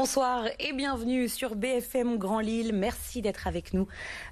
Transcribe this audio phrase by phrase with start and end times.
[0.00, 2.72] Bonsoir et bienvenue sur BFM Grand Lille.
[2.72, 3.88] Merci d'être avec nous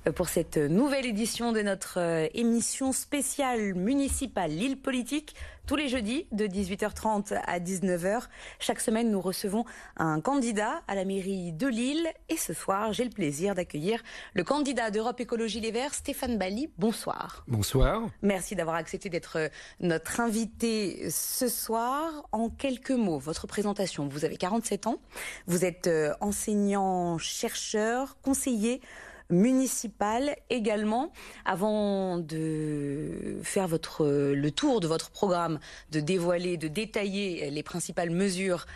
[0.06, 5.34] euh, pour cette nouvelle édition de notre euh, émission spéciale municipale Lille Politique
[5.66, 8.22] tous les jeudis de 18h30 à 19h.
[8.60, 9.64] Chaque semaine, nous recevons
[9.96, 12.08] un candidat à la mairie de Lille.
[12.28, 14.02] Et ce soir, j'ai le plaisir d'accueillir
[14.34, 16.70] le candidat d'Europe Écologie Les Verts, Stéphane Bali.
[16.78, 17.44] Bonsoir.
[17.48, 18.02] Bonsoir.
[18.22, 19.50] Merci d'avoir accepté d'être
[19.80, 22.28] notre invité ce soir.
[22.30, 24.06] En quelques mots, votre présentation.
[24.06, 24.98] Vous avez 47 ans.
[25.46, 28.80] Vous êtes euh, enseignant, chercheur, conseiller
[29.30, 31.12] municipal également.
[31.44, 35.58] Avant de faire votre, le tour de votre programme,
[35.90, 38.66] de dévoiler, de détailler les principales mesures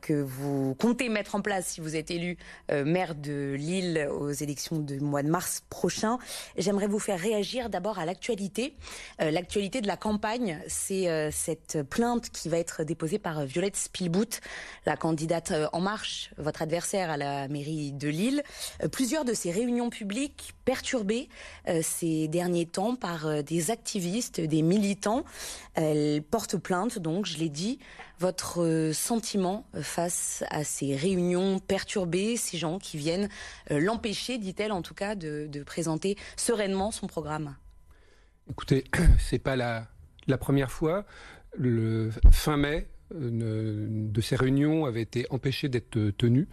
[0.00, 2.36] que vous comptez mettre en place si vous êtes élu
[2.70, 6.18] euh, maire de Lille aux élections du mois de mars prochain.
[6.56, 8.74] J'aimerais vous faire réagir d'abord à l'actualité.
[9.20, 14.40] Euh, l'actualité de la campagne, c'est cette plainte qui va être déposée par Violette Spielbout,
[14.86, 18.42] la candidate En Marche, votre adversaire à la mairie de Lille.
[18.92, 21.28] Plusieurs de ces réunions publiques perturbées
[21.82, 25.24] ces derniers temps par des activistes, des militants.
[25.74, 27.80] Elle porte plainte, donc, je l'ai dit,
[28.20, 33.28] votre euh, sentiment euh, face à ces réunions perturbées, ces gens qui viennent
[33.70, 37.56] euh, l'empêcher, dit-elle en tout cas, de, présenter sereinement son programme?
[38.50, 38.84] Écoutez,
[39.18, 39.88] c'est pas la,
[40.26, 41.06] la première fois.
[41.56, 46.46] Le fin mai, de ces réunions avait été empêché d'être tenu.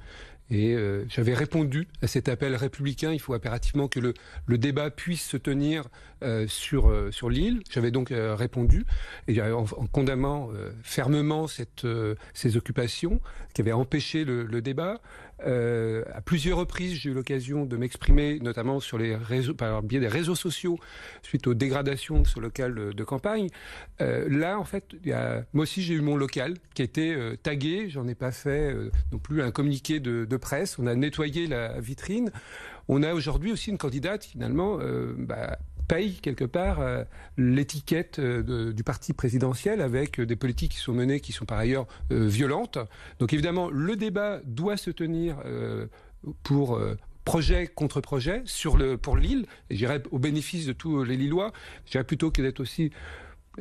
[0.49, 3.11] Et euh, j'avais répondu à cet appel républicain.
[3.11, 4.13] Il faut impérativement que le,
[4.57, 5.83] débat puisse se tenir
[6.23, 7.61] euh, sur euh, sur l'île.
[7.69, 8.85] J'avais donc répondu
[9.29, 10.49] en, condamnant
[10.83, 13.19] fermement ces occupations
[13.53, 15.01] qui avaient empêché le débat.
[15.45, 19.87] Euh, à plusieurs reprises, j'ai eu l'occasion de m'exprimer, notamment sur les réseaux, par le
[19.87, 20.79] biais des réseaux sociaux,
[21.21, 23.49] suite aux dégradations de ce local de, campagne.
[24.01, 24.95] Euh, là, en fait,
[25.53, 27.89] moi aussi, j'ai eu mon local qui a été euh, tagué.
[27.89, 30.77] J'en ai pas fait euh, non plus un communiqué de, de, presse.
[30.79, 32.31] On a nettoyé la vitrine.
[32.87, 34.79] On a aujourd'hui aussi une candidate, finalement,
[35.17, 35.57] bah,
[35.87, 37.03] paye quelque part euh,
[37.37, 41.87] l'étiquette euh, du parti présidentiel avec des politiques qui sont menées qui sont par ailleurs
[42.11, 42.77] euh, violentes.
[43.19, 45.37] Donc évidemment, le débat doit se tenir
[46.43, 46.79] pour
[47.25, 51.51] projet contre projet sur le pour l'île, j'irais au bénéfice de tous les Lillois.
[51.85, 52.91] J'irais plutôt que d'être aussi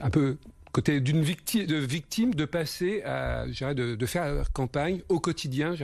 [0.00, 0.36] un peu
[0.76, 5.74] côté d'une victime, de victime, de passer à, de, de faire campagne au quotidien.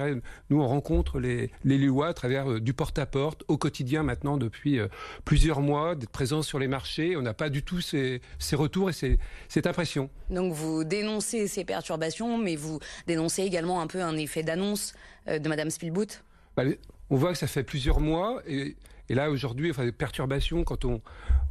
[0.50, 4.78] Nous, on rencontre les, les Lillois à travers euh, du porte-à-porte au quotidien maintenant depuis
[4.78, 4.88] euh,
[5.24, 7.16] plusieurs mois, d'être présents sur les marchés.
[7.16, 10.10] On n'a pas du tout ces, ces retours et ces, cette impression.
[10.28, 14.92] Donc vous dénoncez ces perturbations, mais vous dénoncez également un peu un effet d'annonce
[15.26, 16.22] euh, de Madame Spielboot?
[16.54, 16.64] Bah,
[17.08, 18.76] On voit que ça fait plusieurs mois et
[19.08, 21.00] et là, aujourd'hui, enfin, des perturbations quand on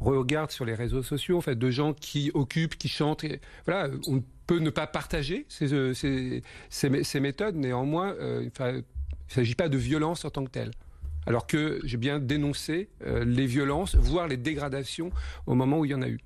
[0.00, 3.24] regarde sur les réseaux sociaux, en fait, de gens qui occupent, qui chantent.
[3.66, 5.92] voilà, on peut ne pas partager ces, euh,
[6.70, 7.56] ces, méthodes.
[7.56, 8.82] Néanmoins, euh, il ne
[9.28, 10.72] s'agit pas de violence en tant que telle.
[11.26, 15.10] Alors que j'ai bien dénoncé euh, les violences, voire les dégradations
[15.46, 16.18] au moment où il y en a eu.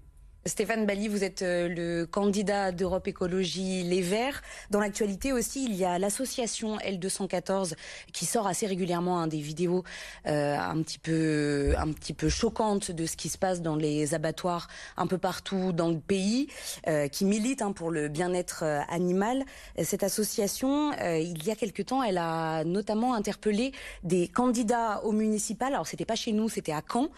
[0.46, 4.42] Stéphane Bali, vous êtes euh, le candidat d'Europe Écologie Les Verts.
[4.70, 7.74] Dans l'actualité aussi, il y a l'association L214
[8.12, 9.82] qui sort assez régulièrement hein, des vidéos
[10.26, 14.14] euh, un petit peu un petit peu choquantes de ce qui se passe dans les
[14.14, 16.46] abattoirs un peu partout dans le pays,
[16.86, 19.44] euh, qui milite hein, pour le bien-être animal.
[19.82, 23.72] Cette association, il y a quelque temps, elle a notamment interpellé
[24.04, 25.74] des candidats au municipal.
[25.74, 27.08] Alors c'était pas chez nous, c'était à Caen,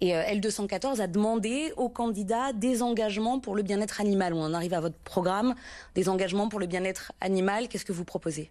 [0.00, 4.34] et L214 a demandé aux candidats des engagements pour le bien-être animal.
[4.34, 5.54] On en arrive à votre programme,
[5.94, 7.68] des engagements pour le bien-être animal.
[7.68, 8.50] Qu'est-ce que vous proposez?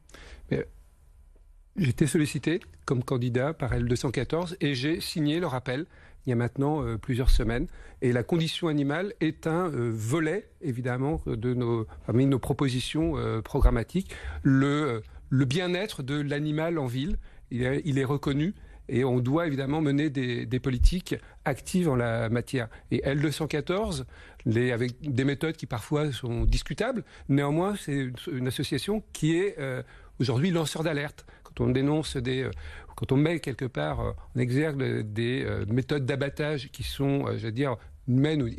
[0.50, 5.86] J'ai été sollicité comme candidat par L214 et j'ai signé le rappel
[6.28, 7.68] il y a maintenant euh, plusieurs semaines.
[8.02, 13.42] Et la condition animale est un euh, volet, évidemment, de nos, parmi nos propositions euh,
[13.42, 14.12] programmatiques.
[14.44, 15.02] Le,
[15.32, 17.18] bien-être de l'animal en ville,
[17.50, 18.54] il est reconnu
[18.90, 22.70] et on doit évidemment mener des, des, politiques actives en la matière.
[22.92, 24.04] Et L214,
[24.46, 29.82] les, avec des méthodes qui parfois sont discutables, néanmoins c'est une association qui est euh,
[30.20, 31.26] aujourd'hui lanceur d'alerte.
[31.44, 32.52] Quand on dénonce des, euh,
[32.96, 37.52] quand on met quelque part euh, en exergue des méthodes d'abattage qui sont, je veux
[37.52, 38.50] dire, humaines ou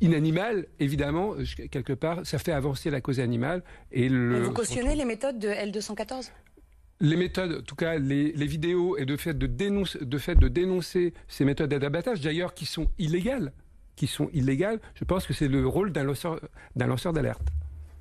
[0.00, 1.34] inanimales, évidemment,
[1.70, 3.62] quelque part, ça fait avancer la cause animale.
[3.90, 6.30] Et le, vous cautionnez les méthodes de L214
[7.00, 11.14] les méthodes, en tout cas les, vidéos, et de fait de, de fait de dénoncer
[11.28, 13.52] ces méthodes d'abattage, d'ailleurs qui sont illégales,
[13.96, 16.40] qui sont illégales, je pense que c'est le rôle d'un lanceur,
[16.76, 17.48] d'un lanceur d'alerte.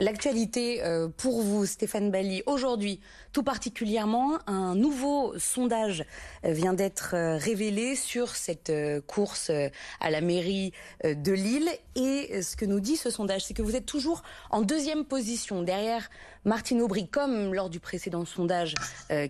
[0.01, 3.01] L'actualité euh, pour vous, Stéphane Bali, aujourd'hui,
[3.33, 6.05] tout particulièrement, un nouveau sondage
[6.45, 8.71] euh, vient d'être euh, révélé sur cette
[9.07, 9.51] course
[9.99, 10.71] à la mairie
[11.03, 11.69] de Lille.
[11.95, 15.63] Et ce que nous dit ce sondage, c'est que vous êtes toujours en deuxième position
[15.63, 16.09] derrière
[16.45, 18.75] Martine Aubry, comme lors du précédent sondage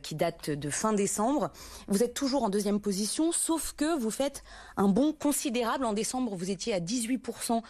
[0.04, 1.52] qui date de fin décembre.
[1.88, 4.44] Vous êtes toujours en deuxième position, sauf que vous faites
[4.78, 5.86] un bond considérable.
[5.86, 7.62] En décembre, vous étiez à 18%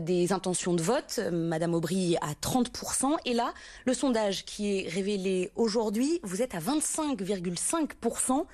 [0.00, 1.20] des intentions de vote.
[1.32, 3.16] Madame Aubry à 30%.
[3.24, 3.52] Et là,
[3.84, 8.44] le sondage qui est révélé aujourd'hui, vous êtes à 25,5%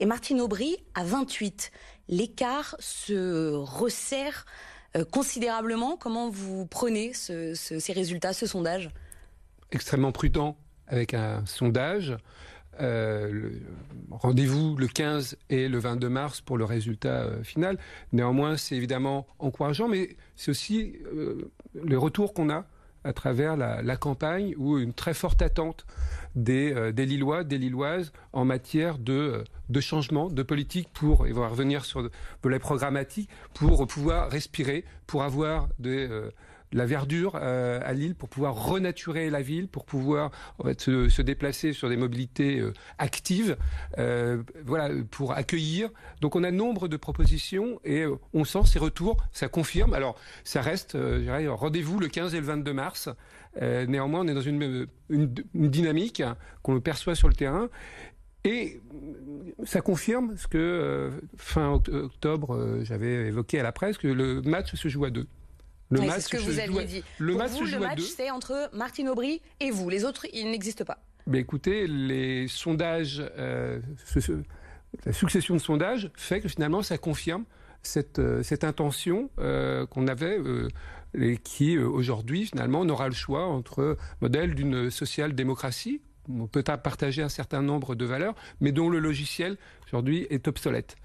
[0.00, 1.70] et Martine Aubry à 28%.
[2.08, 4.46] L'écart se resserre
[4.96, 5.96] euh, considérablement.
[5.96, 8.90] Comment vous prenez ces résultats, ce sondage?
[9.70, 10.56] Extrêmement prudent
[10.86, 12.16] avec un sondage.
[12.80, 13.50] Euh,
[14.10, 17.78] rendez-vous le 15 et le 22 mars pour le résultat euh, final.
[18.12, 20.96] Néanmoins, c'est évidemment encourageant, mais c'est aussi
[21.74, 22.66] le retour qu'on a
[23.04, 25.86] à travers la, campagne ou une très forte attente
[26.34, 31.26] des, euh, des, Lillois, des Lilloises en matière de, euh, de changement de politique pour,
[31.26, 32.10] et on va revenir sur de,
[32.44, 36.30] les programmatiques, pour pouvoir respirer, pour avoir des, euh,
[36.72, 40.30] la verdure euh, à Lille pour pouvoir renaturer la ville, pour pouvoir
[40.64, 43.56] fait, se, déplacer sur des mobilités euh, actives,
[43.98, 45.90] euh, voilà, pour accueillir.
[46.20, 49.94] Donc on a nombre de propositions et on sent ces retours, ça confirme.
[49.94, 50.96] Alors ça reste,
[51.48, 53.08] rendez-vous le 15 et le 22 mars.
[53.60, 56.22] néanmoins, on est dans une, une, dynamique
[56.62, 57.68] qu'on perçoit sur le terrain.
[58.44, 58.80] Et
[59.64, 64.88] ça confirme ce que fin octobre j'avais évoqué à la presse, que le match se
[64.88, 65.26] joue à deux.
[65.90, 67.04] Le match, ce que vous aviez dit.
[67.18, 69.88] Le Pour match, vous, le match, c'est entre Martine Aubry et vous.
[69.88, 70.98] Les autres, ils n'existent pas.
[71.26, 73.80] Mais écoutez, les sondages, euh,
[75.04, 77.44] la succession de sondages fait que finalement, ça confirme
[77.82, 80.38] cette, euh, cette intention euh, qu'on avait
[81.14, 87.22] et qui, aujourd'hui, finalement, on aura le choix entre modèle d'une social-démocratie, on peut partager
[87.22, 89.56] un certain nombre de valeurs, mais dont le logiciel,
[89.86, 90.96] aujourd'hui, est obsolète.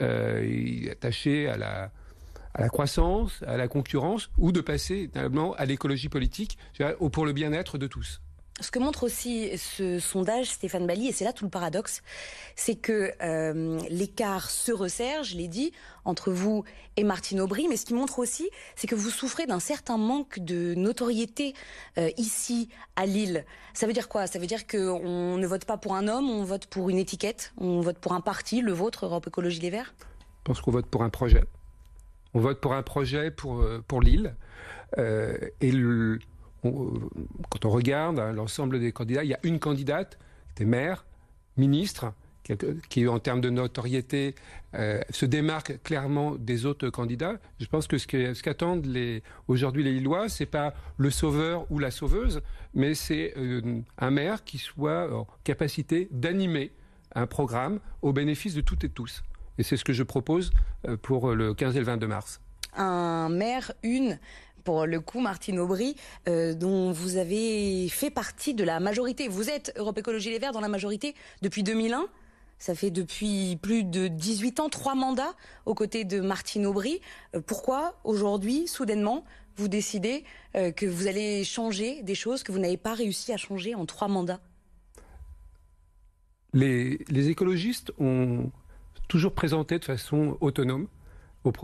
[0.00, 1.90] il est attaché à la
[2.58, 6.58] à la croissance, à la concurrence, ou de passer à l'écologie politique,
[7.12, 8.20] pour le bien-être de tous.
[8.60, 12.02] Ce que montre aussi ce sondage, Stéphane Bali, et c'est là tout le paradoxe,
[12.56, 15.70] c'est que euh, l'écart se resserre, je l'ai dit,
[16.04, 16.64] entre vous
[16.96, 20.40] et Martine Aubry, mais ce qui montre aussi, c'est que vous souffrez d'un certain manque
[20.40, 21.54] de notoriété
[21.98, 23.44] euh, ici à Lille.
[23.74, 24.26] Ça veut dire quoi?
[24.26, 27.52] Ça veut dire qu'on ne vote pas pour un homme, on vote pour une étiquette,
[27.58, 29.94] on vote pour un parti, le vôtre, Europe Écologie Les Verts?
[30.00, 31.44] Je pense qu'on vote pour un projet.
[32.38, 34.36] On vote pour un projet pour, euh, pour l'île.
[34.96, 35.72] Euh, et
[36.62, 41.04] quand on regarde hein, l'ensemble des candidats, il y a une candidate qui était maire,
[41.56, 42.12] ministre,
[42.88, 44.36] qui, en termes de notoriété,
[44.74, 47.40] euh, se démarque clairement des autres candidats.
[47.58, 48.86] Je pense que ce qu'attendent
[49.48, 52.40] aujourd'hui les Lillois, c'est pas le sauveur ou la sauveuse,
[52.72, 53.34] mais c'est
[53.98, 56.70] un maire qui soit en capacité d'animer
[57.16, 59.24] un programme au bénéfice de toutes et tous.
[59.58, 60.50] Et c'est ce que je propose
[60.86, 62.40] euh, pour le 15 et le 22 mars.
[62.76, 64.18] Un maire, une
[64.64, 65.96] pour le coup, Martine Aubry,
[66.28, 69.26] euh, dont vous avez fait partie de la majorité.
[69.26, 72.06] Vous êtes Europe Écologie Les Verts dans la majorité depuis 2001.
[72.58, 75.34] Ça fait depuis plus de 18 ans, trois mandats
[75.64, 77.00] aux côtés de Martine Aubry.
[77.34, 79.24] Euh, pourquoi aujourd'hui, soudainement,
[79.56, 80.22] vous décidez
[80.54, 84.06] que vous allez changer des choses que vous n'avez pas réussi à changer en trois
[84.06, 84.38] mandats?
[86.52, 88.52] Les, les écologistes ont
[89.08, 90.86] toujours présenté de façon autonome,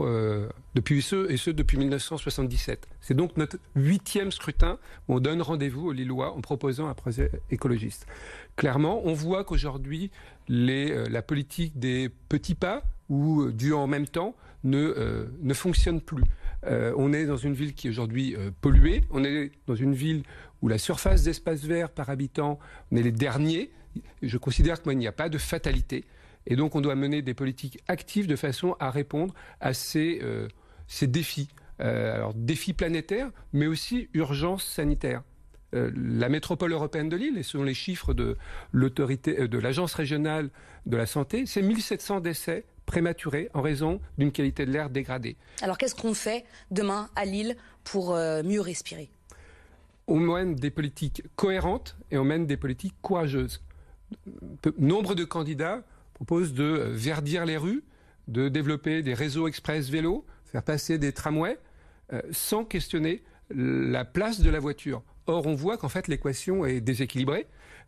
[0.01, 2.89] euh, depuis ce, et ce depuis 1977.
[3.01, 7.31] C'est donc notre huitième scrutin où on donne rendez-vous aux Lillois en proposant un projet
[7.51, 8.07] écologiste.
[8.57, 10.11] Clairement, on voit qu'aujourd'hui,
[10.51, 14.35] euh, la politique des petits pas ou euh, du en même temps
[14.65, 16.25] ne, ne fonctionne plus.
[16.67, 20.23] on est dans une ville qui est aujourd'hui polluée, on est dans une ville
[20.63, 22.59] où la surface d'espace vert par habitant,
[22.91, 23.71] on est les derniers.
[24.23, 26.07] Je considère qu'il n'y a pas de fatalité.
[26.47, 30.49] Et donc on doit mener des politiques actives de façon à répondre à ces, euh,
[30.87, 31.49] ces défis.
[31.81, 35.23] Euh, alors défis planétaires, mais aussi urgences sanitaires.
[35.75, 38.37] Euh, la métropole européenne de Lille, et selon les chiffres de
[38.73, 40.51] l'autorité de l'agence régionale
[40.87, 45.37] de la santé, c'est 1700 décès prématurés en raison d'une qualité de l'air dégradée.
[45.63, 49.11] Alors qu'est-ce qu'on fait demain à Lille pour mieux respirer?
[50.07, 53.63] On mène des politiques cohérentes et on mène des politiques courageuses.
[54.79, 55.83] Nombre de candidats
[56.15, 57.85] propose de verdir les rues,
[58.29, 61.59] de développer des réseaux express vélo, faire passer des tramways,
[62.13, 65.03] euh, sans questionner la place de la voiture.
[65.27, 67.47] Or, on voit qu'en fait, l'équation est déséquilibrée,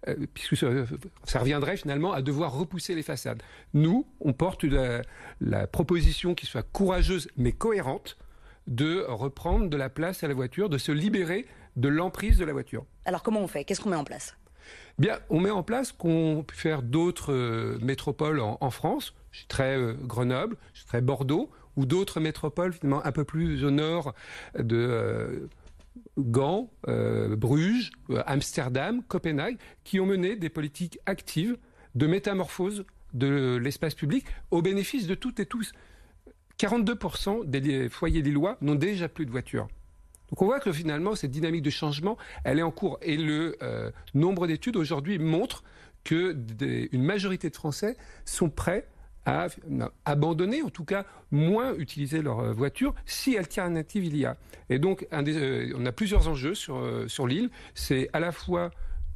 [0.09, 3.42] euh, puisque ça, reviendrait finalement à devoir repousser les façades.
[3.75, 8.16] Nous, on porte la, proposition qui soit courageuse mais cohérente
[8.66, 12.52] de reprendre de la place à la voiture, de se libérer de l'emprise de la
[12.52, 12.85] voiture.
[13.04, 13.64] Alors comment on fait?
[13.64, 14.37] Qu'est-ce qu'on met en place?
[15.28, 19.14] On met en place qu'on peut faire d'autres euh, métropoles en, France.
[19.30, 23.25] Je suis très euh, Grenoble, je suis très Bordeaux, ou d'autres métropoles finalement un peu
[23.25, 24.14] plus au nord
[24.58, 25.49] de euh,
[26.18, 27.90] Gand, Bruges,
[28.26, 31.56] Amsterdam, Copenhague, qui ont mené des politiques actives
[31.94, 35.73] de métamorphose de l'espace public au bénéfice de toutes et tous.
[36.58, 39.68] 42% des foyers lillois n'ont déjà plus de voiture.
[40.30, 42.99] Donc on voit que finalement, cette dynamique de changement, elle est en cours.
[43.02, 45.62] Et le euh, nombre d'études aujourd'hui montre
[46.04, 46.37] que
[46.92, 48.87] une majorité de Français sont prêts
[49.25, 49.49] à
[50.04, 54.37] abandonner, en tout cas moins utiliser leur euh, voiture, si alternative il y a.
[54.71, 57.50] Et donc, euh, on a plusieurs enjeux sur, sur l'île.
[57.75, 58.71] C'est à la fois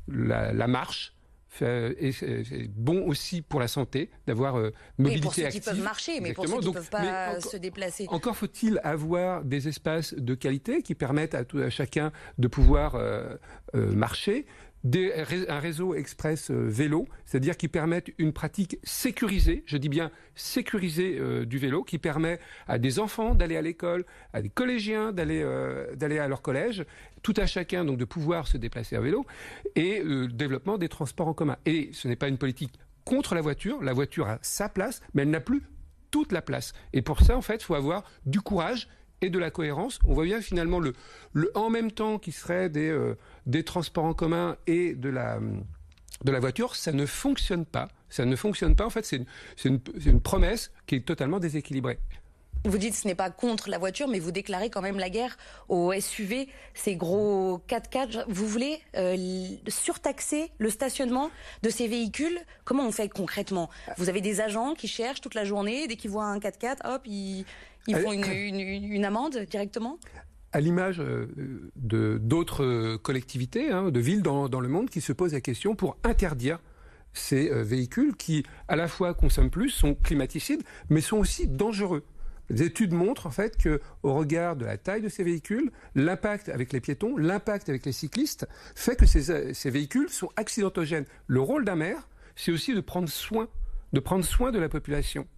[0.09, 1.14] la marche,
[1.62, 6.21] et c'est bon aussi pour la santé d'avoir euh, mobilité pour ceux qui peuvent marcher,
[6.21, 8.07] mais pour ceux qui ne peuvent pas se déplacer.
[8.09, 12.95] Encore faut-il avoir des espaces de qualité qui permettent à, tout, à chacun de pouvoir
[12.95, 13.37] euh,
[13.75, 14.47] euh, marcher
[14.85, 21.19] un réseau express euh, vélo, c'est-à-dire qui permettent une pratique sécurisée, je dis bien sécurisée
[21.19, 25.43] euh, du vélo, qui permet à des enfants d'aller à l'école, à des collégiens d'aller
[25.43, 26.85] euh, d'aller à leur collège,
[27.23, 29.27] tout à chacun donc de pouvoir se déplacer à vélo,
[29.75, 31.57] et le développement des transports en commun.
[31.67, 35.23] Et ce n'est pas une politique contre la voiture, la voiture a sa place, mais
[35.23, 35.63] elle n'a plus
[36.11, 36.73] toute la place.
[36.93, 38.89] Et pour ça, en fait, il faut avoir du courage
[39.21, 39.99] et de la cohérence.
[40.07, 40.93] On voit bien finalement le,
[41.33, 45.39] le en même temps qui serait des, euh, des transports en commun et de la,
[46.25, 47.89] de la voiture, ça ne fonctionne pas.
[48.09, 48.85] Ça ne fonctionne pas.
[48.87, 49.27] En fait, c'est une,
[49.65, 51.99] une, une promesse qui est totalement déséquilibrée.
[52.67, 55.39] Vous dites ce n'est pas contre la voiture, mais vous déclarez quand même la guerre
[55.71, 58.25] aux SUV, ces gros 4x4.
[58.29, 59.17] Vous voulez euh,
[59.67, 61.31] surtaxer le stationnement
[61.62, 62.39] de ces véhicules?
[62.65, 63.71] Comment on fait concrètement?
[63.97, 67.03] Vous avez des agents qui cherchent toute la journée, dès qu'ils voient un 4x4, hop,
[67.07, 67.47] ils,
[67.87, 69.99] ils font une, une, amende directement?
[70.53, 71.27] À l'image euh,
[71.77, 75.75] de d'autres collectivités, hein, de villes dans, dans, le monde qui se posent la question
[75.75, 76.59] pour interdire
[77.13, 82.05] ces euh, véhicules qui, à la fois consomment plus, sont climaticides, mais sont aussi dangereux.
[82.49, 86.49] Les études montrent en fait que, au regard de la taille de ces véhicules, l'impact
[86.49, 91.05] avec les piétons, l'impact avec les cyclistes, fait que ces, ces véhicules sont accidentogènes.
[91.29, 93.49] Le rôle d'un maire, c'est aussi de prendre soin,
[93.93, 95.29] de prendre soin de la population.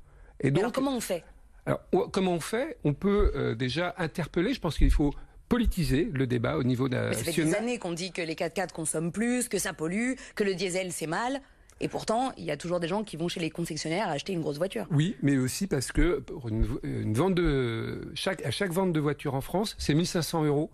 [0.41, 1.23] Et donc, alors comment on fait?
[1.67, 2.77] Alors, comment on fait?
[2.85, 4.53] On peut euh, déjà interpeller.
[4.53, 5.15] Je pense qu'il faut
[5.49, 7.15] politiser le débat au niveau national.
[7.15, 10.45] Ça fait des années qu'on dit que les 4x4 consomment plus, que ça pollue, que
[10.45, 11.41] le diesel c'est mal.
[11.81, 14.41] Et pourtant, il y a toujours des gens qui vont chez les concessionnaires acheter une
[14.41, 14.87] grosse voiture.
[14.91, 16.65] Oui, mais aussi parce que pour une,
[17.13, 20.71] vente de chaque, à chaque vente de voiture en France, c'est 1500 euros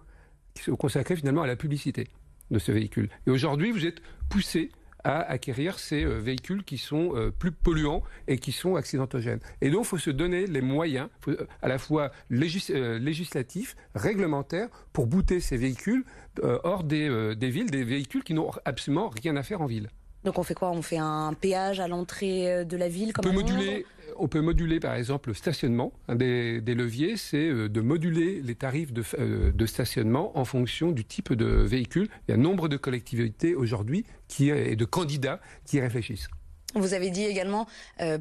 [0.55, 2.09] qui sont consacrés finalement à la publicité
[2.51, 3.09] de ce véhicule.
[3.27, 4.71] Et aujourd'hui, vous êtes poussé
[5.05, 9.41] à acquérir ces euh, véhicules qui sont euh, plus polluants et qui sont accidentogènes.
[9.61, 15.07] Et donc, il faut se donner les moyens, euh, à la fois législatifs, réglementaires, pour
[15.07, 16.05] bouter ces véhicules
[16.43, 19.89] hors des, des villes, des véhicules qui n'ont absolument rien à faire en ville.
[20.25, 20.71] Donc on fait quoi?
[20.71, 24.29] On fait un péage à l'entrée euh, de la ville comme on peut, moduler, on
[24.29, 25.93] peut moduler par exemple le stationnement.
[26.09, 31.05] Un des, leviers, c'est euh, de moduler les tarifs euh, de, stationnement en fonction du
[31.05, 32.09] type de véhicule.
[32.27, 34.05] Il y a nombre de collectivités aujourd'hui
[34.41, 36.29] et de candidats qui réfléchissent.
[36.75, 37.67] Vous avez dit également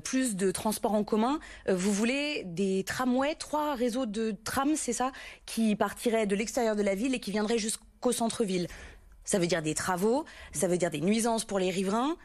[0.06, 1.39] plus de transports en commun.
[1.68, 5.12] vous voulez des tramways, trois réseaux de trams, c'est ça,
[5.46, 8.68] qui partiraient de l'extérieur de la ville et qui viendraient jusqu'au centre-ville.
[9.27, 12.15] Ça veut dire des travaux, ça veut dire des nuisances pour les riverains.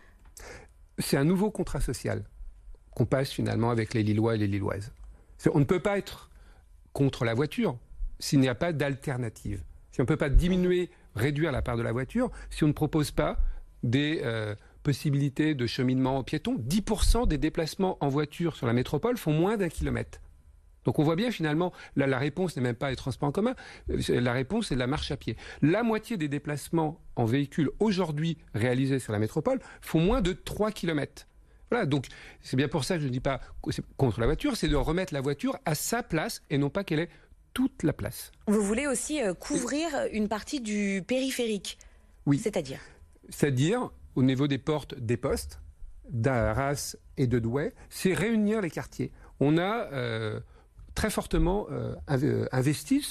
[0.98, 2.22] C'est un nouveau contrat social
[2.92, 4.92] qu'on passe finalement avec les Lillois et les Lilloises.
[5.52, 6.30] On ne peut pas être
[6.92, 7.76] contre la voiture
[8.20, 9.64] s'il n'y a pas d'alternative.
[9.90, 12.72] Si on ne peut pas diminuer, réduire la part de la voiture, si on ne
[12.72, 13.40] propose pas
[13.82, 14.54] des euh,
[14.84, 19.56] possibilités de cheminement en piéton, 10% des déplacements en voiture sur la métropole font moins
[19.56, 20.20] d'un kilomètre.
[20.84, 23.54] Donc on voit bien finalement, la réponse n'est même pas les transports en commun,
[23.90, 25.36] euh, la réponse c'est la marche à pied.
[25.60, 30.72] La moitié des déplacements en véhicule aujourd'hui réalisés sur la métropole font moins de 3
[30.72, 31.26] km.
[31.70, 32.06] Voilà, donc
[32.42, 33.40] c'est bien pour ça que je ne dis pas
[33.96, 37.00] contre la voiture, c'est de remettre la voiture à sa place et non pas qu'elle
[37.00, 37.08] ait
[37.54, 38.32] toute la place.
[38.46, 41.78] Vous voulez aussi euh, couvrir une partie du périphérique
[42.26, 42.38] Oui.
[42.38, 42.80] C'est-à-dire
[43.28, 45.60] C'est-à-dire au niveau des portes des postes,
[46.08, 49.12] d'Arras et de Douai, c'est réunir les quartiers.
[49.40, 50.40] On a euh,
[50.94, 53.04] très fortement euh, euh, investi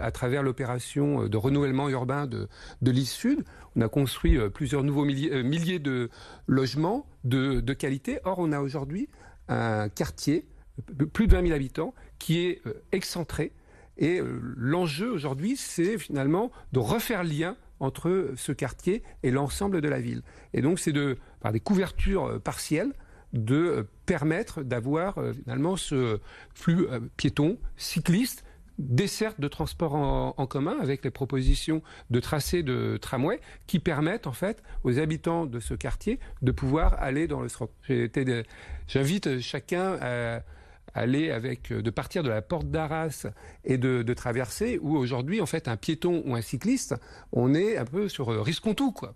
[0.00, 2.48] à travers l'opération euh, de renouvellement urbain de,
[2.82, 3.44] de l'île Sud.
[3.76, 6.10] On a construit plusieurs nouveaux milliers, de
[6.46, 8.20] logements de, qualité.
[8.24, 9.08] Or, on a aujourd'hui
[9.48, 10.46] un quartier,
[11.12, 12.62] plus de 20 000 habitants, qui est
[12.92, 13.52] excentré.
[13.98, 14.20] Et
[14.56, 20.22] l'enjeu aujourd'hui, c'est finalement de refaire lien entre ce quartier et l'ensemble de la ville.
[20.52, 22.92] Et donc, c'est de, par des couvertures partielles,
[23.34, 26.20] de permettre d'avoir euh, finalement ce
[26.54, 28.44] flux euh, piéton, cycliste,
[28.78, 34.32] dessertes de transport en, commun avec les propositions de tracés de tramway qui permettent en
[34.32, 37.48] fait aux habitants de ce quartier de pouvoir aller dans le
[38.88, 40.42] J'invite chacun à
[40.92, 43.28] aller avec, de partir de la porte d'Arras
[43.64, 46.96] et de traverser, où aujourd'hui, en fait, un piéton ou un cycliste,
[47.32, 49.14] on est un peu sur risquons tout, quoi.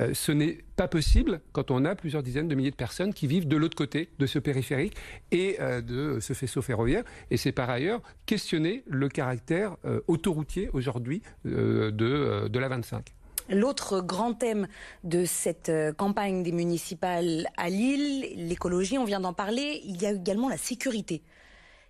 [0.00, 3.26] Euh, ce n'est pas possible quand on a plusieurs dizaines de milliers de personnes qui
[3.26, 4.96] vivent de l'autre côté de ce périphérique
[5.30, 7.04] et euh, de ce faisceau ferroviaire.
[7.30, 13.14] Et c'est par ailleurs questionner le caractère euh, autoroutier aujourd'hui de, de la 25.
[13.48, 14.68] L'autre grand thème
[15.02, 20.12] de cette campagne des municipales à Lille, l'écologie, on vient d'en parler, il y a
[20.12, 21.22] également la sécurité.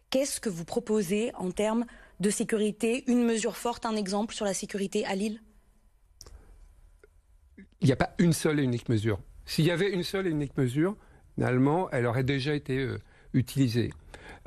[0.08, 1.84] Qu'est-ce que vous proposez en termes
[2.18, 3.04] de sécurité?
[3.08, 5.40] Une mesure forte, un exemple sur la sécurité à Lille?
[7.80, 9.18] Il n'y a pas une seule et unique mesure.
[9.46, 10.96] S'il y avait une seule et unique mesure,
[11.34, 12.98] finalement, elle aurait déjà été euh,
[13.32, 13.92] utilisée.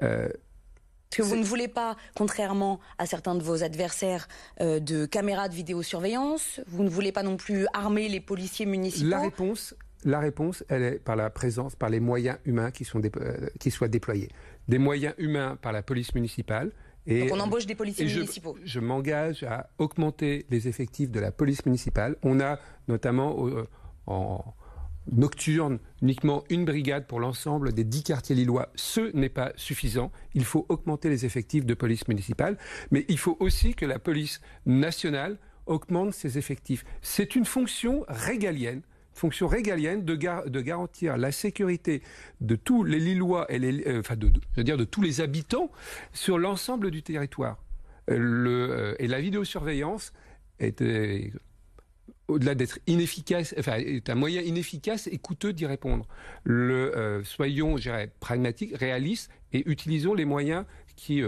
[0.01, 0.29] Euh,
[1.11, 4.27] que vous ne voulez pas, contrairement à certains de vos adversaires,
[4.61, 6.59] euh, de caméras de vidéosurveillance.
[6.67, 9.09] Vous ne voulez pas non plus armer les policiers municipaux.
[9.09, 9.75] La réponse,
[10.05, 12.99] la réponse, elle est par la présence, par les moyens humains qui, sont
[13.59, 14.29] qui soient déployés.
[14.67, 16.71] Des moyens humains par la police municipale,
[17.07, 18.57] donc on embauche des policiers municipaux.
[18.63, 22.15] Je m'engage à augmenter les effectifs de la police municipale.
[22.23, 23.67] On a notamment euh,
[24.07, 24.53] en
[25.11, 28.69] nocturne uniquement une brigade pour l'ensemble des dix quartiers lillois.
[28.75, 30.11] Ce n'est pas suffisant.
[30.33, 32.57] Il faut augmenter les effectifs de police municipale,
[32.91, 36.85] mais il faut aussi que la police nationale augmente ses effectifs.
[37.01, 38.81] C'est une fonction régalienne
[39.13, 42.01] fonction régalienne de, de, garantir la sécurité
[42.41, 45.71] de tous les Lillois et les, euh, enfin de, dire de tous les habitants
[46.13, 47.57] sur l'ensemble du territoire.
[48.09, 50.13] Euh, le, euh, et la vidéosurveillance
[50.59, 50.83] est
[52.27, 56.07] au-delà d'être inefficace, enfin, est un moyen inefficace et coûteux d'y répondre.
[56.43, 60.65] Le, soyons, je dirais, pragmatiques, réalistes et utilisons les moyens
[60.95, 61.21] qui,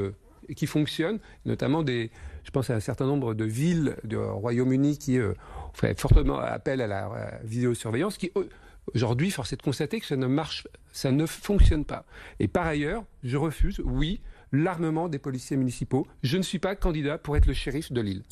[0.55, 2.11] qui fonctionnent, notamment des,
[2.43, 5.19] je pense à un certain nombre de villes du Royaume-Uni qui
[5.75, 8.31] fait fortement appel à la vidéosurveillance, qui
[8.93, 12.05] aujourd'hui, force est de constater que ça ne marche, ça ne fonctionne pas.
[12.39, 16.07] Et par ailleurs, je refuse, oui, l'armement des policiers municipaux.
[16.23, 18.23] Je ne suis pas candidat pour être le shérif de l'île.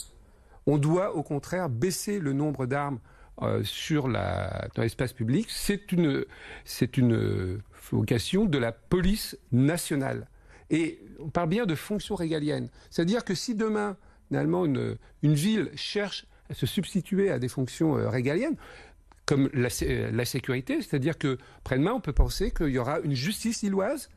[0.66, 3.00] On doit au contraire baisser le nombre d'armes
[3.42, 5.48] euh, sur dans l'espace public.
[5.50, 6.24] C'est une,
[6.64, 7.60] c'est une
[7.92, 10.28] vocation de la police nationale.
[10.70, 12.70] Et on parle bien de fonction régalienne.
[12.90, 18.10] C'est-à-dire que si demain, finalement, une, une ville cherche se substituer à des fonctions euh,
[18.10, 18.56] régaliennes
[19.26, 23.16] comme la, euh, la sécurité, c'est-à-dire que près-demain, on peut penser qu'il y aura une
[23.16, 24.10] justice lilloise,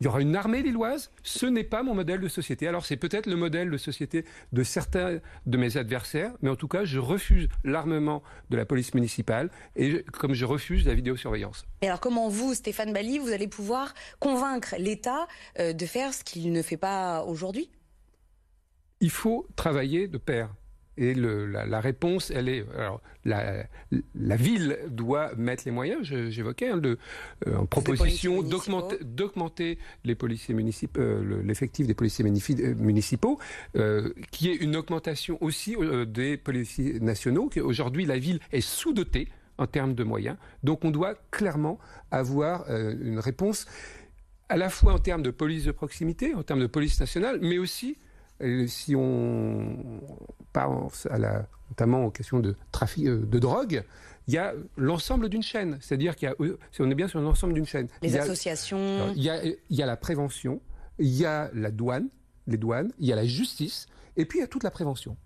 [0.00, 1.10] il y aura une armée lilloise.
[1.22, 2.66] Ce n'est pas mon modèle de société.
[2.66, 6.68] Alors c'est peut-être le modèle de société de certains de mes adversaires, mais en tout
[6.68, 11.64] cas, je refuse l'armement de la police municipale et comme je refuse la vidéosurveillance.
[11.80, 15.26] Et alors comment vous, Stéphane Bali, vous allez pouvoir convaincre l'État
[15.58, 17.70] euh, de faire ce qu'il ne fait pas aujourd'hui?
[19.00, 20.50] Il faut travailler de pair.
[20.96, 22.64] Et le, la, réponse, elle est.
[22.76, 23.64] Alors, la,
[24.14, 31.00] la, ville doit mettre les moyens, j'évoquais, hein, euh, en proposition d'augmenter les policiers municipaux,
[31.00, 33.38] euh, l'effectif des policiers euh, municipaux,
[34.30, 35.76] qui est une augmentation aussi
[36.06, 37.50] des policiers nationaux.
[37.62, 39.28] Aujourd'hui, la ville est sous-dotée
[39.58, 40.36] en termes de moyens.
[40.62, 41.78] Donc, on doit clairement
[42.10, 43.66] avoir une réponse
[44.48, 47.58] à la fois en termes de police de proximité, en termes de police nationale, mais
[47.58, 47.96] aussi
[48.66, 50.00] si on
[50.52, 53.84] pense à la, notamment aux questions de trafic euh, de drogue,
[54.26, 55.78] il y a l'ensemble d'une chaîne.
[55.80, 57.88] C'est-à-dire qu'il y a, euh, si on est bien sur l'ensemble d'une chaîne.
[58.02, 59.12] Les associations.
[59.16, 60.60] Il y, a, il y a la prévention,
[60.98, 62.08] il y a la douane,
[62.46, 65.16] les douanes, il y a la justice, et puis il y a toute la prévention.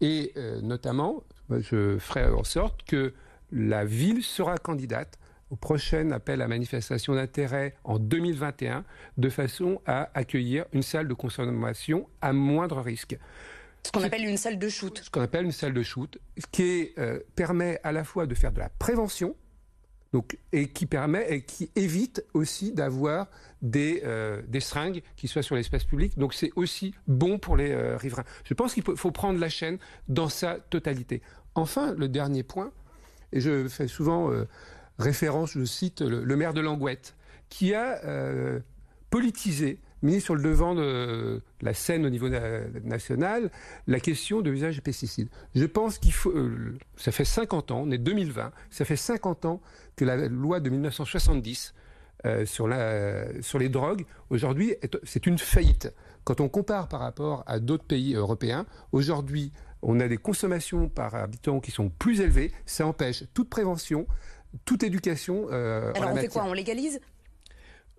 [0.00, 3.14] Et euh, notamment, je ferai en sorte que
[3.50, 5.18] la ville sera candidate
[5.50, 8.84] au prochain appel à manifestation d'intérêt en 2021,
[9.16, 13.16] de façon à accueillir une salle de consommation à moindre risque.
[13.84, 15.00] Ce qu'on appelle une salle de shoot.
[15.04, 16.18] Ce qu'on appelle une salle de shoot,
[16.50, 19.36] qui euh, permet à la fois de faire de la prévention,
[20.12, 23.28] donc, et qui permet et qui évite aussi d'avoir
[23.62, 26.18] des, euh, des seringues qui soient sur l'espace public.
[26.18, 28.24] Donc c'est aussi bon pour les euh, riverains.
[28.44, 29.78] Je pense qu'il faut, prendre la chaîne
[30.08, 31.22] dans sa totalité.
[31.54, 32.72] Enfin, le dernier point,
[33.32, 34.30] et je fais souvent
[34.98, 37.14] référence, je cite, le, maire de Langouette,
[37.48, 38.60] qui a euh,
[39.10, 43.50] politisé, mis sur le devant de la scène au niveau national,
[43.86, 45.28] la question de l'usage des pesticides.
[45.54, 46.30] Je pense qu'il faut...
[46.30, 49.60] Euh, ça fait 50 ans, on est 2020, ça fait 50 ans
[49.96, 51.74] que la loi de 1970
[52.24, 52.68] euh, sur,
[53.40, 55.92] sur les drogues, aujourd'hui, c'est une faillite.
[56.24, 61.14] Quand on compare par rapport à d'autres pays européens, aujourd'hui, on a des consommations par
[61.14, 64.06] habitant qui sont plus élevées, ça empêche toute prévention,
[64.64, 65.46] toute éducation.
[65.50, 67.00] Euh, Alors on fait quoi On légalise?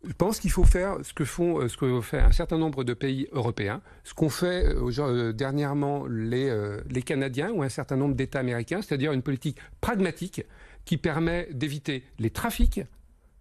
[0.04, 2.84] Je pense qu'il faut faire ce que font, euh, ce que fait un certain nombre
[2.84, 6.56] de pays européens, ce qu'ont fait euh, dernièrement les,
[6.90, 10.44] les Canadiens ou un certain nombre d'États américains, c'est-à-dire une politique pragmatique
[10.86, 12.82] qui permet d'éviter les trafics,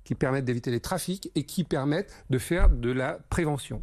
[0.05, 3.83] qui permettent d'éviter les trafics et qui permettent de faire de la prévention.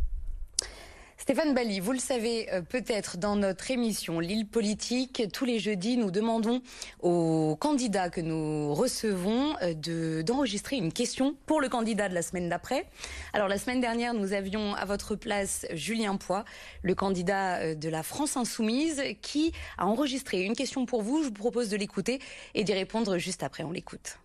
[1.18, 5.96] Stéphane Bali, vous le savez euh, peut-être dans notre émission L'île politique, tous les jeudis,
[5.96, 6.62] nous demandons
[7.02, 12.50] aux candidats que nous recevons euh, d'enregistrer une question pour le candidat de la semaine
[12.50, 12.88] d'après.
[13.32, 16.46] Alors la semaine dernière, nous avions à votre place Julien Poix,
[16.82, 21.22] le candidat euh, de la France insoumise, qui a enregistré une question pour vous.
[21.22, 22.20] Je vous propose de l'écouter
[22.56, 23.64] et d'y répondre juste après.
[23.64, 24.18] On l'écoute.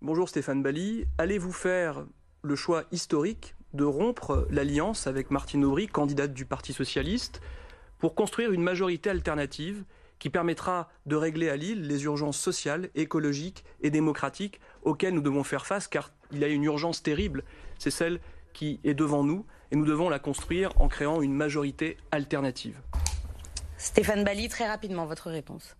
[0.00, 1.04] Bonjour Stéphane Bali.
[1.18, 2.06] Allez-vous faire
[2.42, 7.40] le choix historique de rompre l'alliance avec Martine Aubry, candidate du Parti socialiste,
[7.98, 9.84] pour construire une majorité alternative
[10.18, 15.44] qui permettra de régler à Lille les urgences sociales, écologiques et démocratiques auxquelles nous devons
[15.44, 17.44] faire face, car il y a une urgence terrible,
[17.78, 18.20] c'est celle
[18.52, 22.80] qui est devant nous, et nous devons la construire en créant une majorité alternative.
[23.76, 25.76] Stéphane Bali, très rapidement, votre réponse.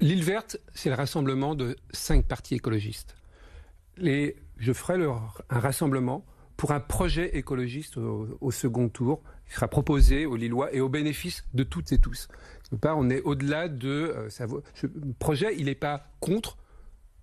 [0.00, 3.14] L'île verte, c'est le rassemblement de cinq partis écologistes.
[3.98, 6.24] je ferai un rassemblement
[6.56, 11.44] pour un projet écologiste au, second tour qui sera proposé aux Lillois et au bénéfice
[11.54, 12.28] de toutes et tous.
[12.80, 14.28] part, on est au-delà de euh,
[14.82, 16.56] le projet, il n'est pas contre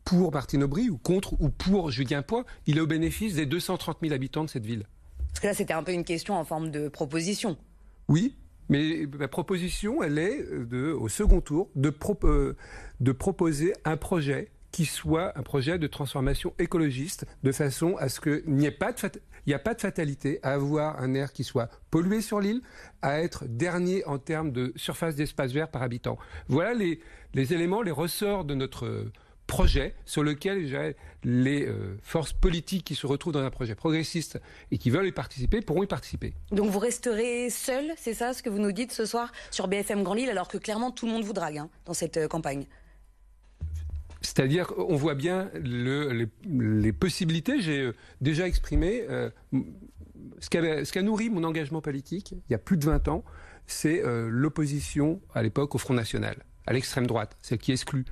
[0.05, 3.97] pour Martine Aubry ou contre ou pour Julien Poix, il est au bénéfice des 230
[4.01, 4.85] 000 habitants de cette ville.
[5.29, 7.57] Parce que là, c'était un peu une question en forme de proposition.
[8.07, 8.35] Oui,
[8.69, 11.93] mais ma proposition, elle est de, au second tour de,
[12.23, 12.55] euh,
[12.99, 18.19] de proposer un projet qui soit un projet de transformation écologiste, de façon à ce
[18.19, 22.61] qu'il n'y ait pas de fatalité à avoir un air qui soit pollué sur l'île,
[23.03, 26.17] à être dernier en termes de surface d'espace vert par habitant.
[26.47, 26.99] Voilà les,
[27.53, 29.11] éléments, les ressorts de notre
[29.45, 34.79] projet sur lequel les euh, forces politiques qui se retrouvent dans un projet progressiste et
[34.79, 36.33] qui veulent y participer pourront y participer.
[36.51, 40.01] Donc vous resterez seul, c'est ça ce que vous nous dites ce soir sur BFM
[40.01, 42.65] Grand Lille, alors que clairement tout le monde vous drague hein, dans cette euh, campagne?
[44.33, 47.61] C'est-à-dire qu'on voit bien les, possibilités.
[47.61, 49.29] J'ai euh, déjà exprimé euh,
[50.39, 50.49] ce
[50.91, 53.23] qu'a nourri mon engagement politique il y a plus de 20 ans,
[53.67, 58.05] c'est euh, l'opposition à l'époque au Front National, à l'extrême droite, celle qui exclut.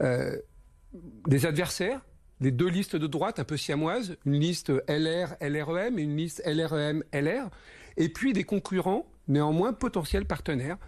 [0.00, 2.00] des adversaires,
[2.40, 6.42] les deux listes de droite un peu siamoises, une liste LR, LREM et une liste
[6.46, 7.50] LREM, LR,
[7.98, 10.78] et puis des concurrents, néanmoins potentiels partenaires,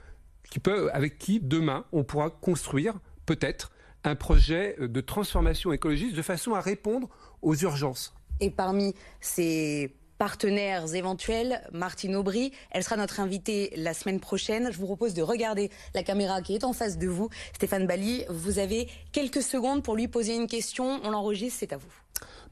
[0.51, 0.59] qui
[0.93, 3.73] avec qui demain on pourra construire peut-être
[4.05, 7.09] un projet de transformation écologiste de façon à répondre
[7.43, 8.15] aux urgences.
[8.41, 14.71] Et parmi ces partenaires éventuels, Martine Aubry, elle sera notre invitée la semaine prochaine.
[14.71, 17.31] Je vous propose de regarder la caméra qui est en face de vous.
[17.55, 21.01] Stéphane Bali, vous avez quelques secondes pour lui poser une question.
[21.05, 21.93] On l'enregistre, c'est à vous.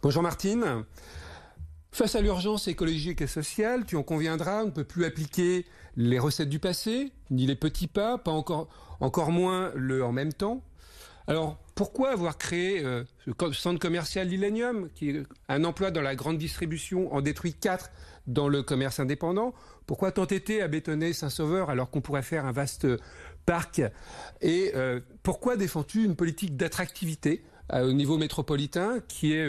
[0.02, 0.84] Bonjour Martine.
[1.92, 6.18] Face à l'urgence écologique et sociale, tu en conviendras, on ne peut plus appliquer les
[6.18, 8.68] recettes du passé, ni les petits pas, pas encore,
[9.00, 10.62] encore moins le en même temps.
[11.28, 16.16] Alors, pourquoi avoir créé euh, ce centre commercial Lillenium, qui est un emploi dans la
[16.16, 17.90] grande distribution, en détruit quatre
[18.26, 19.52] dans le commerce indépendant?
[19.86, 22.86] Pourquoi t'entêter à bétonner Saint-Sauveur alors qu'on pourrait faire un vaste
[23.44, 23.82] parc?
[24.40, 29.46] Et euh, pourquoi défends-tu une politique d'attractivité euh, au niveau métropolitain qui est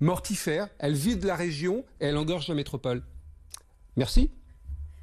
[0.00, 0.68] mortifère?
[0.78, 3.02] Elle vide la région et elle engorge la métropole.
[3.96, 4.30] Merci.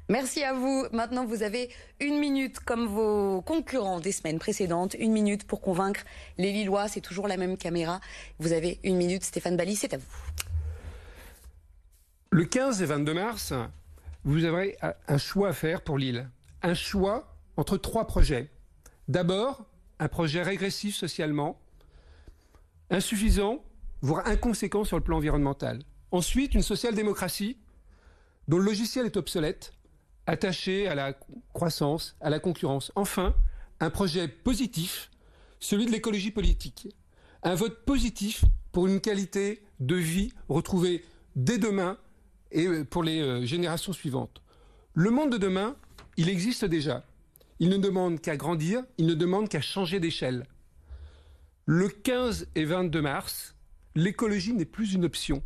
[0.08, 0.86] Merci à vous.
[0.92, 6.02] Maintenant, vous avez une minute, comme vos concurrents des semaines précédentes, une minute pour convaincre
[6.38, 6.86] les Lillois.
[6.86, 8.00] C'est toujours la même caméra.
[8.38, 9.24] Vous avez une minute.
[9.24, 10.04] Stéphane Bali, c'est à vous.
[12.30, 13.52] Le 15 et 22 mars,
[14.24, 14.76] vous aurez
[15.08, 16.28] un choix à faire pour Lille.
[16.62, 18.48] Un choix entre trois projets.
[19.08, 19.64] D'abord,
[19.98, 21.58] un projet régressif socialement,
[22.90, 23.64] insuffisant,
[24.02, 25.82] voire inconséquent sur le plan environnemental.
[26.12, 27.56] Ensuite, une social-démocratie
[28.46, 29.72] dont le logiciel est obsolète
[30.26, 31.14] attaché à la
[31.52, 32.92] croissance, à la concurrence.
[32.94, 33.34] Enfin,
[33.80, 35.10] un projet positif,
[35.60, 36.88] celui de l'écologie politique.
[37.42, 41.04] Un vote positif pour une qualité de vie retrouvée
[41.36, 41.98] dès demain
[42.50, 44.42] et euh, pour les euh, générations suivantes.
[44.94, 45.76] Le monde de demain,
[46.16, 47.04] il existe déjà.
[47.58, 50.46] Il ne demande qu'à grandir, il ne demande qu'à changer d'échelle.
[51.66, 53.54] Le 15 et 22 mars,
[53.94, 55.42] l'écologie n'est plus une option.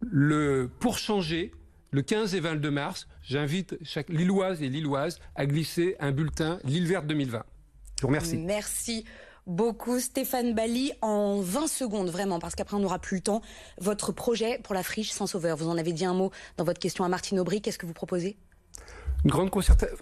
[0.00, 1.52] Le, pour changer,
[1.96, 6.86] le 15 et 22 mars, j'invite chaque Lilloise et Lilloise à glisser un bulletin Lille
[6.86, 7.42] verte 2020.
[7.96, 8.36] Je vous remercie.
[8.36, 9.06] Merci
[9.46, 13.40] beaucoup Stéphane Bali en 20 secondes vraiment parce qu'après on n'aura plus le temps.
[13.80, 16.80] Votre projet pour la friche sans sauveur, vous en avez dit un mot dans votre
[16.80, 18.36] question à Martine Aubry, qu'est-ce que vous proposez?
[19.24, 19.96] Une grande concertation.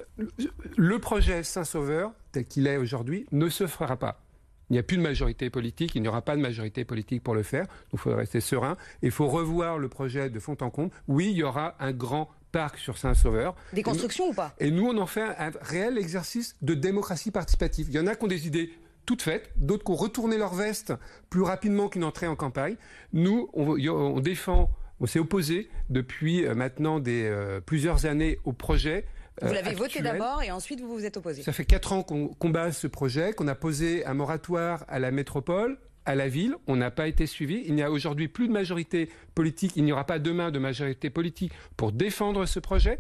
[0.76, 4.23] Le projet Saint-Sauveur, tel qu'il est aujourd'hui, ne se fera pas.
[4.70, 7.34] Il n'y a plus de majorité politique, il n'y aura pas de majorité politique pour
[7.34, 7.66] le faire.
[7.66, 8.76] Donc il faut rester serein.
[9.02, 10.90] Il faut revoir le projet de fond en comble.
[11.08, 13.56] Oui, il y aura un grand parc sur Saint-Sauveur.
[13.72, 14.54] Des constructions ou pas?
[14.60, 17.88] Et nous, on en fait un, réel exercice de démocratie participative.
[17.88, 18.70] Il y en a qui ont des idées
[19.06, 20.94] toutes faites, d'autres qui ont retourné leur veste
[21.30, 22.76] plus rapidement qu'une entrée en campagne.
[23.12, 29.04] Nous, on, défend, on s'est opposé depuis euh, maintenant des, euh, plusieurs années au projet
[29.42, 31.42] vous l'avez voté d'abord et ensuite vous vous êtes opposé.
[31.42, 35.10] Ça fait quatre ans qu'on combat ce projet, qu'on a posé un moratoire à la
[35.10, 36.54] métropole, à la ville.
[36.66, 37.62] On n'a pas été suivi.
[37.66, 39.72] Il n'y a aujourd'hui plus de majorité politique.
[39.76, 42.98] Il n'y aura pas demain de majorité politique pour défendre ce projet.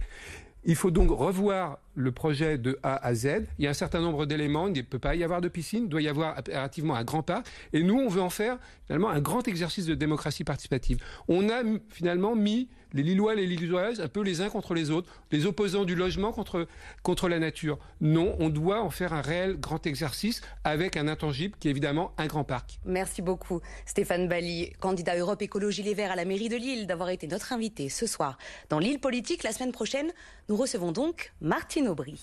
[0.66, 3.44] Il faut donc revoir le projet de A à Z.
[3.58, 4.66] Il y a un certain nombre d'éléments.
[4.68, 5.84] Il ne peut pas y avoir de piscine.
[5.84, 7.46] Il doit y avoir impérativement un grand parc.
[7.74, 10.98] Et nous, on veut en faire finalement un grand exercice de démocratie participative.
[11.28, 15.12] On a finalement mis les Lillois les Lilloises un peu les uns contre les autres,
[15.30, 16.66] les opposants du logement contre,
[17.02, 17.78] contre la nature.
[18.00, 22.12] Non, on doit en faire un réel grand exercice avec un intangible qui est évidemment
[22.16, 22.78] un grand parc.
[22.86, 27.10] Merci beaucoup Stéphane Bali, candidat Europe Écologie Les Verts à la mairie de Lille, d'avoir
[27.10, 28.38] été notre invité ce soir
[28.70, 29.42] dans Lille Politique.
[29.42, 30.12] La semaine prochaine,
[30.48, 32.20] nous recevons donc Martine Aubry.